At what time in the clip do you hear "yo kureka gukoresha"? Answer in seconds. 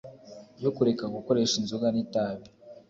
0.63-1.55